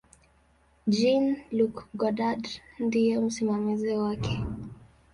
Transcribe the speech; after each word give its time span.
Jean-Luc 0.93 1.75
Godard 1.99 2.43
ndiye 2.79 3.19
msimamizi 3.19 3.91
wake. 3.93 4.37